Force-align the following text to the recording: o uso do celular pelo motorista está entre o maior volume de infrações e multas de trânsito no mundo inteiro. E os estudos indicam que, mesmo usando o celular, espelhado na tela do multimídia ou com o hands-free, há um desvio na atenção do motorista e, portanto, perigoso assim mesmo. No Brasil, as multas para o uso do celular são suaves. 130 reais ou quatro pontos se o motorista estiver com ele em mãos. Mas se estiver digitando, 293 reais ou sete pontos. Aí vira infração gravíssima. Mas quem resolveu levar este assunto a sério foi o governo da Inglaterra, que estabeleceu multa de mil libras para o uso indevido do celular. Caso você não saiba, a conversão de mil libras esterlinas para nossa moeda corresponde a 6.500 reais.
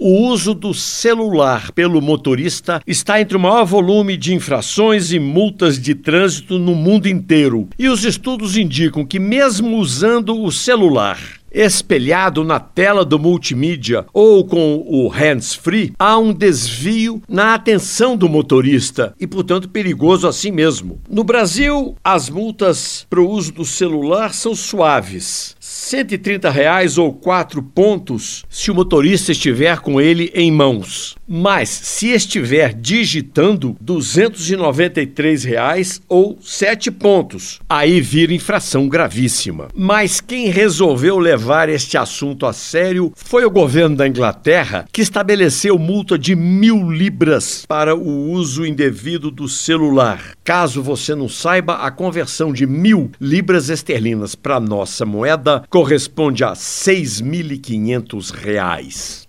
o 0.00 0.28
uso 0.30 0.54
do 0.54 0.72
celular 0.72 1.70
pelo 1.72 2.00
motorista 2.00 2.80
está 2.86 3.20
entre 3.20 3.36
o 3.36 3.40
maior 3.40 3.66
volume 3.66 4.16
de 4.16 4.32
infrações 4.32 5.12
e 5.12 5.18
multas 5.18 5.78
de 5.78 5.94
trânsito 5.94 6.58
no 6.58 6.74
mundo 6.74 7.06
inteiro. 7.06 7.68
E 7.78 7.86
os 7.86 8.02
estudos 8.02 8.56
indicam 8.56 9.04
que, 9.04 9.18
mesmo 9.18 9.76
usando 9.76 10.42
o 10.42 10.50
celular, 10.50 11.18
espelhado 11.50 12.44
na 12.44 12.60
tela 12.60 13.04
do 13.04 13.18
multimídia 13.18 14.06
ou 14.12 14.44
com 14.44 14.84
o 14.86 15.08
hands-free, 15.08 15.92
há 15.98 16.18
um 16.18 16.32
desvio 16.32 17.22
na 17.28 17.54
atenção 17.54 18.16
do 18.16 18.28
motorista 18.28 19.14
e, 19.20 19.26
portanto, 19.26 19.68
perigoso 19.68 20.26
assim 20.26 20.50
mesmo. 20.50 21.00
No 21.08 21.24
Brasil, 21.24 21.96
as 22.02 22.28
multas 22.28 23.06
para 23.08 23.20
o 23.20 23.28
uso 23.28 23.52
do 23.52 23.64
celular 23.64 24.32
são 24.32 24.54
suaves. 24.54 25.56
130 25.60 26.50
reais 26.50 26.98
ou 26.98 27.12
quatro 27.12 27.62
pontos 27.62 28.44
se 28.48 28.70
o 28.70 28.74
motorista 28.74 29.32
estiver 29.32 29.78
com 29.80 30.00
ele 30.00 30.30
em 30.34 30.50
mãos. 30.50 31.16
Mas 31.26 31.68
se 31.68 32.08
estiver 32.08 32.74
digitando, 32.74 33.76
293 33.80 35.44
reais 35.44 36.00
ou 36.08 36.38
sete 36.42 36.90
pontos. 36.90 37.60
Aí 37.68 38.00
vira 38.00 38.34
infração 38.34 38.88
gravíssima. 38.88 39.68
Mas 39.74 40.20
quem 40.20 40.48
resolveu 40.50 41.18
levar 41.40 41.70
este 41.70 41.96
assunto 41.96 42.44
a 42.44 42.52
sério 42.52 43.12
foi 43.16 43.46
o 43.46 43.50
governo 43.50 43.96
da 43.96 44.06
Inglaterra, 44.06 44.84
que 44.92 45.00
estabeleceu 45.00 45.78
multa 45.78 46.18
de 46.18 46.36
mil 46.36 46.90
libras 46.90 47.64
para 47.66 47.96
o 47.96 48.30
uso 48.30 48.66
indevido 48.66 49.30
do 49.30 49.48
celular. 49.48 50.20
Caso 50.44 50.82
você 50.82 51.14
não 51.14 51.30
saiba, 51.30 51.76
a 51.76 51.90
conversão 51.90 52.52
de 52.52 52.66
mil 52.66 53.10
libras 53.18 53.70
esterlinas 53.70 54.34
para 54.34 54.60
nossa 54.60 55.06
moeda 55.06 55.64
corresponde 55.70 56.44
a 56.44 56.52
6.500 56.52 58.30
reais. 58.32 59.26